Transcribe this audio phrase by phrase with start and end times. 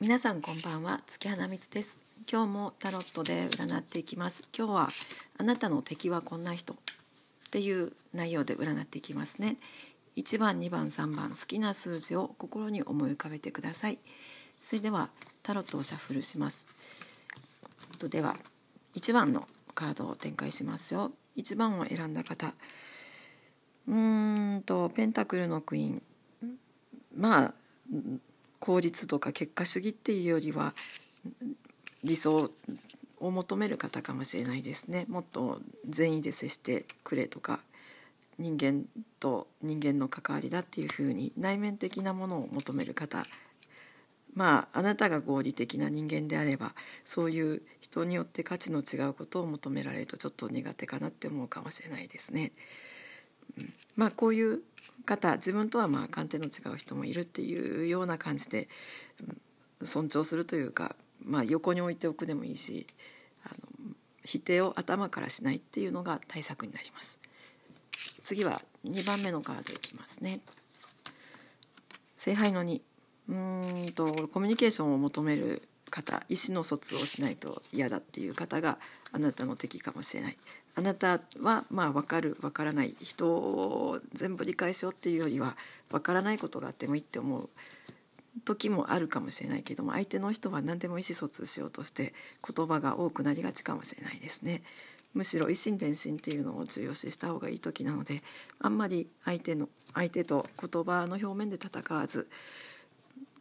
[0.00, 1.02] 皆さんこんばんは。
[1.06, 2.00] 月花光です。
[2.26, 4.42] 今日もタロットで占っていきます。
[4.56, 4.88] 今日は
[5.36, 6.76] あなたの敵はこんな人っ
[7.50, 9.58] ていう内容で占っていきますね。
[10.16, 13.98] 1番2番3番好きな数字を心に思い浮かべてください。
[14.62, 15.10] それでは
[15.42, 16.66] タロットをシャッフルします。
[17.98, 18.38] とでは
[18.94, 21.12] 1番のカードを展開しますよ。
[21.36, 22.54] 1番を選んだ方。
[23.86, 26.02] うーんとペンタクルのクイーン。
[27.14, 27.54] まあ
[28.60, 30.74] 効率とか結果主義っていうよりは
[32.04, 32.50] 理想
[33.18, 35.06] を求める方かもしれないですね。
[35.08, 37.60] もっと善意で接してくれとか
[38.38, 38.84] 人間
[39.18, 43.26] と人間の関わりだっていうふうに内面的なものを求める方。
[44.34, 46.74] まああなたが合理的な人間であれば
[47.04, 52.52] そういう人によって価値の違うことを求められるとちょっと苦手かなって思うかもしれないですね。
[53.96, 54.62] まあこういう
[55.04, 58.68] 方自分とはまあ観点の違う人もいるっていうような感じで
[59.82, 62.86] 尊重するというか、まあ、横に置いておくでもいいし
[63.44, 67.18] あの否定を頭からしないっていうのが対策になります。
[68.22, 70.40] 次は2番目のカードいきますね。
[72.16, 72.80] 聖杯の2
[73.30, 78.78] うんとコミュニケーションを求める方意思の疎通をしないと嫌だっていう方が
[79.12, 80.38] あなたの敵かもしれない。
[80.76, 82.94] あなたはまあ分かる分からない。
[83.00, 85.56] 人を全部理解しようっていうよりは
[85.90, 87.48] 分からないことがあってもいいって思う。
[88.44, 92.14] 時もあるかもしれないけども相手の人は何でも意思疎通しようとして
[92.46, 94.62] 言葉が多くなりがちかもしれないですね。
[95.12, 98.22] むしろ一心伝心っていうのを重要視した方がいい時なので
[98.60, 102.28] あんまり相手の相手と言葉の表面で戦わず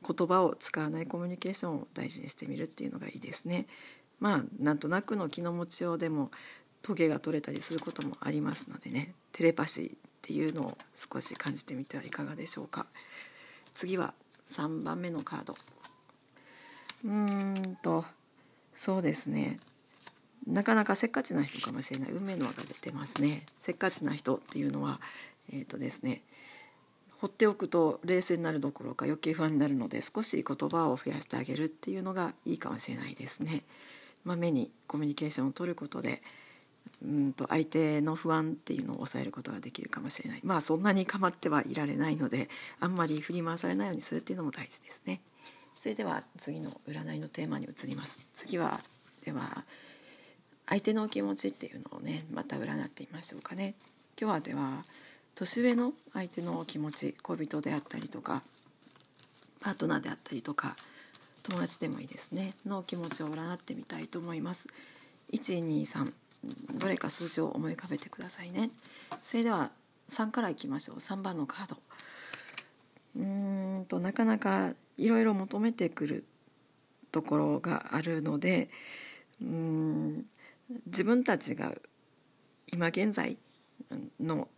[0.08, 3.67] 言葉を使わないコミュニケーションを大事にしてみるっていうのがいいですね。
[4.19, 6.31] まあなんとなくの気の持ちようでも
[6.81, 9.14] トゲが取れたりすることもありますのでね。
[9.31, 12.88] テレパシーっていうのを少し感じてみてはいかがでしょうか。
[13.73, 14.14] 次は
[14.47, 15.58] 3番目のカード。
[17.05, 18.05] うーんと
[18.73, 19.59] そうですね。
[20.47, 22.11] なかなかせっかちな人かもしれない。
[22.11, 23.45] 運命の輪が出てますね。
[23.60, 24.99] せっかちな人っていうのは
[25.52, 26.21] えっ、ー、とですね。
[27.19, 33.63] 放っておくと冷静になるどころか余計不安になるので少し言葉を増やしてあげるっていうのがいいかもしれないですね。
[34.23, 36.21] まあ、目にコミュニケーションを取ることで
[37.03, 40.39] うんと相手の不安っていうのを抑えることができるかもしれない。
[40.43, 42.49] まあそんなに構ってはいられないので
[42.80, 45.21] あんまり振り回されないようにするっていうのも大事ですね。
[45.75, 48.19] それでは次の占いのテーマに移ります。
[48.33, 48.81] 次は
[49.23, 49.63] では
[50.67, 53.75] 相手の気持ちっていうのをねまた占ってみましょうかね。
[54.19, 54.86] 今日はでは
[55.39, 58.44] 年上の相手の気持ち恋人であったりとか
[59.61, 60.76] パートナーであったりとか
[61.44, 62.55] 友達でもいいですね。
[62.66, 64.67] の気持ちを占ってみたいと思います。
[65.32, 66.11] 123
[66.73, 68.70] どれか数字を思い浮かべてくださいね。
[69.23, 69.72] それでは
[70.10, 70.98] 3からいきましょう。
[70.98, 71.78] 3番のカード。
[73.16, 76.26] うーんとなかなかいろいろ求めてくる
[77.14, 78.70] ところがあるので
[79.42, 80.26] うん
[80.86, 81.73] 自分たちが
[82.72, 83.38] 今現在
[84.20, 84.49] の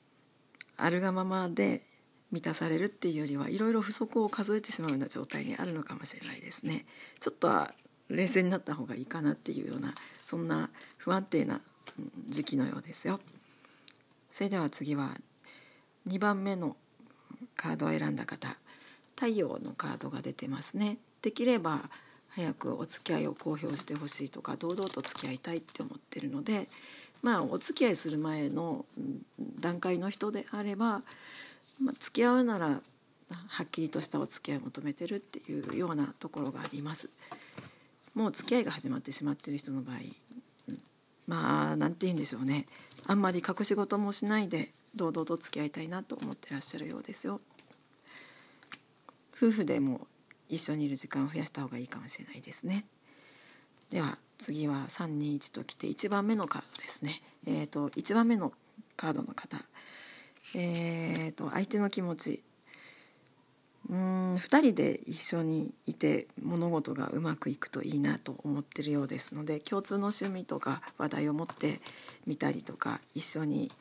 [0.84, 1.84] あるがままで
[2.32, 6.86] 満たされるっていうよりはいろいろ不足を数えてしまうような状態にあるのかもしれないですね。
[7.20, 7.74] ちょっとは
[8.10, 9.94] 冷静になった方がいいかなっていうような
[10.26, 11.62] そんな不安定な
[12.30, 13.20] 時期のようですよ。
[14.32, 15.18] それでは次は
[16.08, 16.78] 2番目の
[17.56, 18.58] カードを選んだ方
[19.16, 20.98] 太陽のカードが出てますね。
[21.22, 21.90] できれば
[22.30, 26.70] 早くお付き合いを公表してほしいとか堂々と付き合いたいって思ってるので
[27.22, 28.86] まあお付き合いする前の
[29.60, 31.02] 段階の人であれば、
[31.82, 32.82] まあ、付き合うなら
[33.48, 37.10] はっきりとしたお付き合いを求めてるっていうようなところがあります。
[38.14, 39.98] もう付き合いが始まってしまってる人の場合
[41.28, 42.68] まあ何て言うんでしょうね
[43.06, 47.40] あんまり隠し事もしないで堂々と付き合いたいなと思ってらっしゃるようですよ。
[49.38, 50.08] 夫婦でも
[50.50, 52.86] 一緒にいる時間を増やした方がいいかもしれないですね。
[53.90, 57.22] では次は321ときて1番目のカードですね。
[57.46, 58.52] えーと、1番目の
[58.98, 59.58] カードの方、
[60.56, 62.44] えーと相手の気持ち
[63.90, 71.82] うん2人で一緒にいて物事がうまくいくといいなと思ってるようですので共通の趣味とか話題を持って
[72.26, 73.72] みたりとか一緒に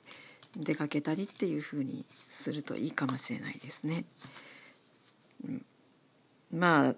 [0.56, 4.04] 出かけたりっていう風にするといいかもしれないですね。
[5.46, 5.64] うん、
[6.52, 6.94] まあ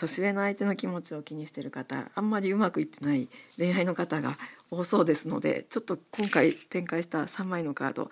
[0.00, 4.38] 年上の相手の気持ちを気にしてる方あんまりうまくいってない恋愛の方が
[4.70, 8.10] 多そうですのでちょっと今回展開した3枚のカード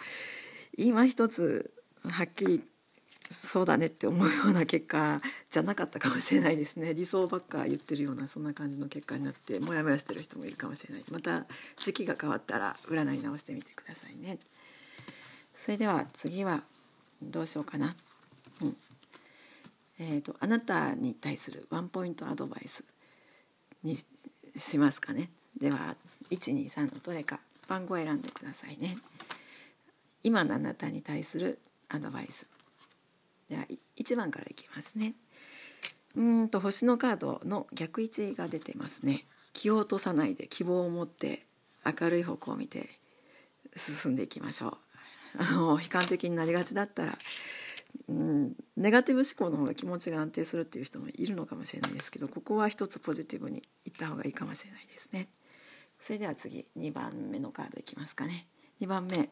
[0.76, 1.72] 今一つ
[2.08, 2.62] はっきり
[3.30, 5.20] そうだねって思うような結果
[5.50, 6.94] じゃなかったかもしれないですね。
[6.94, 11.04] 理想ばっか言ってるようなそんな感じの結果になってモヤモヤしてる人もいるかもしれない。
[11.10, 11.44] また
[11.82, 14.38] 時期が変わったら占い直してみてくださいね。
[15.54, 16.62] それでは次は
[17.20, 17.96] どうしようかな、
[19.98, 22.84] えーと、あなたに対するワンポイントアドバイス
[23.82, 23.98] に
[24.56, 25.30] しますかね。
[25.58, 25.96] では
[26.30, 28.98] 123のどれか番号を選んでくださいね。
[30.22, 31.58] 今のあなたに対する
[31.88, 32.46] アドバイス。
[33.48, 33.66] では
[33.96, 35.14] 1番からいきますね。
[36.16, 39.24] うんと星のカードの逆位置が出てますね。
[39.52, 41.46] 気を落とさないで希望を持って
[41.84, 42.88] 明るい方向を見て
[43.74, 44.78] 進んでいきましょう。
[45.38, 47.18] あの悲観的になりがちだったら
[48.08, 55.28] うん、ネガティブ思考の方が気持ちが安定するっていう人もいるのかもしれないですけどここは一つポジティブにいった方がいいかもしれないですね。
[56.00, 58.46] それでは次2番目のカードいきますかね。
[58.80, 59.30] 2番目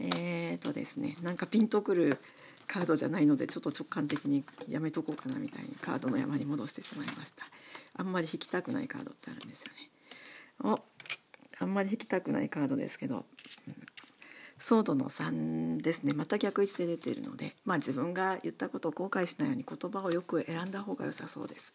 [0.00, 2.18] えー、とですねなんかピンとくる
[2.66, 7.44] カードじゃないのでちょっと直感的にやめとこうかなみたいにカードの山に戻してしまいました
[7.96, 10.80] あんまり引きたくないカードってあるんですよねお
[11.60, 13.24] あんまり引きたくないカードですけど、
[14.58, 16.14] ソードの3ですね。
[16.14, 21.74] また逆位置で出ているので、まあ、自分が言ったことを後悔しないように言葉をよく選んだ方が良さそうです。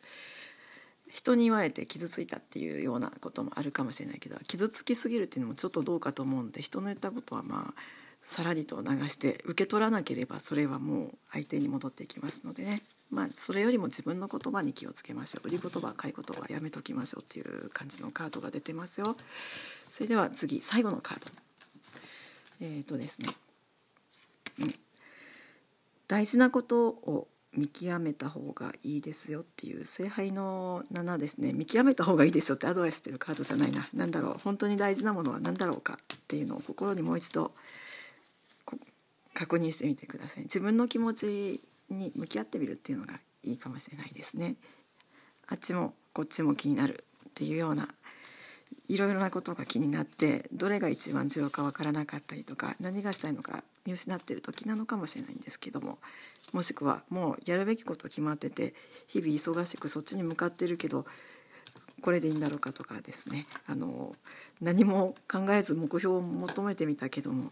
[1.10, 7.82] 人に言われて傷ついたっていうようなこともあるかもしれないけど傷つきすぎるっていうのもちょっとどうかと思うんで人の言ったことはまあ
[8.22, 12.84] さらりと流して受け取らなければそれはもう相手に戻っていきますのでね。
[13.10, 15.48] まあそれよりも自分の言葉に気をつけましょう。
[15.48, 19.18] 売り言葉買い言葉やめときましょうっていう感じのカードが出てますよ。
[19.90, 21.32] それでは次最後のカード。
[22.62, 23.30] えっ、ー、とですね、
[24.60, 24.68] うん、
[26.08, 31.52] 大事なことを見極めた方がいいですよっていう聖杯の7ですね。
[31.54, 33.88] 見極めた方がいいですよってアドバイスしてるカードじゃないな。
[33.94, 34.38] 何だろう。
[34.44, 37.52] 本当に大事なものは何だろうかっていうのを心にもう一度
[39.34, 40.44] 確認してみてください。
[40.44, 44.56] 自分の気持ちに向き合ってみるっていうのがいいかもしれないですね。
[45.48, 47.90] あっちもこっちも気になるっていうような
[48.90, 56.00] いろいろなことが気になってどれが一番重要か分からなかったりとか何がしたいのか見失ってる時なのかもしれないんですけども
[56.52, 58.74] もしくはもうやるべきこと決まってて
[59.08, 61.06] 日々忙しくそっちに向かってるけど
[62.02, 64.16] これでいいんだろうかとかですねあの
[64.60, 67.52] 何も考えず目標を求めてみたけども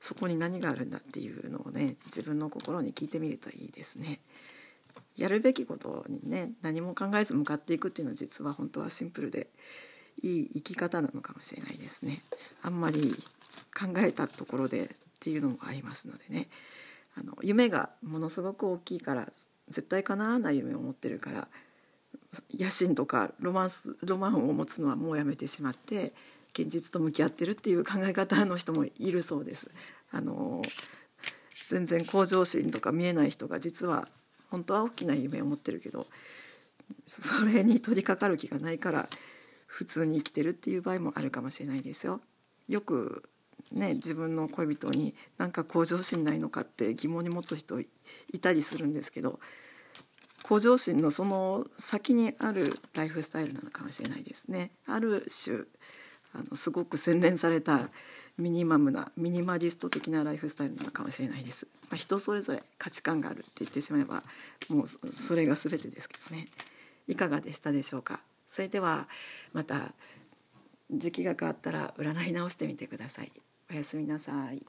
[0.00, 4.18] そこに何があるんだっていうのをね自分の心に聞いてみるといいですね。
[5.16, 9.48] やるべきことにね何も考えず向かっていくっていうのは実は本当はシンプルで
[10.22, 12.22] いい生き方なのかもしれないですね。
[12.62, 13.14] あんまり
[13.76, 14.88] 考えたところでっ
[15.20, 16.48] ていうのもありますのでね
[17.16, 19.28] あの夢がものすごく大きいから
[19.68, 21.48] 絶対叶わない夢を持ってるから
[22.58, 26.12] 野心とかロマンスロマンを持つのはもうやめてしまって
[26.52, 29.70] 現実と向き合ってるっていう考え方の人もいるそうです。
[30.10, 30.62] あの
[31.68, 34.08] 全然向上心とか見えない人が実は
[34.50, 36.06] 本当は大きな夢を持ってるけど
[37.06, 39.08] それに取り掛かる気がないから
[39.72, 42.20] 普通に生きてるっていう場合もあるかもしれないですよ。
[42.68, 43.22] よく
[43.72, 47.88] ね自分の恋人になんか向上心ないのかって疑問に持つ人い
[48.38, 49.40] たりするんですけど
[50.42, 54.72] 向上心のその先にあるライフスタイルなのかもしれないですね。
[54.86, 55.60] ある種
[56.34, 57.88] あのすごく洗練された
[58.36, 61.66] ミニマムなミニマリスト的なライフスタイルなのかもしれないです。
[61.88, 64.22] まあ、人それぞれ価値観があるって言ってしまえば
[64.68, 66.46] もうそれが全てですけどね。
[67.08, 68.20] いかがでしたでしょうか？
[68.52, 69.08] それでは
[69.54, 69.94] また
[70.90, 73.32] 時期が変わったら占い直してみてください。
[73.70, 74.62] おやすみなさい。